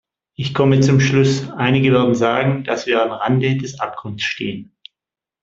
[0.35, 1.47] Ich komme zum Schluss.
[1.57, 4.75] Einige werden sagen, dass wir am Rande des Abgrunds stehen.